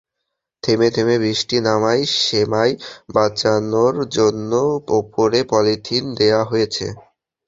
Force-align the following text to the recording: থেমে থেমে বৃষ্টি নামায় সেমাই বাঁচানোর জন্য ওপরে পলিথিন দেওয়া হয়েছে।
থেমে 0.63 0.87
থেমে 0.95 1.15
বৃষ্টি 1.23 1.57
নামায় 1.61 2.03
সেমাই 2.19 2.71
বাঁচানোর 3.09 3.95
জন্য 4.09 4.51
ওপরে 4.99 5.39
পলিথিন 5.51 6.03
দেওয়া 6.19 6.43
হয়েছে। 6.45 6.85